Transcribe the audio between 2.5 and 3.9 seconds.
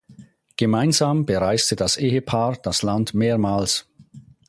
das Land mehrmals.